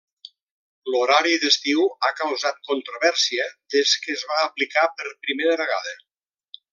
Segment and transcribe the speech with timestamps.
[0.93, 5.97] L'horari d'estiu ha causat controvèrsia des que es va aplicar per primera vegada.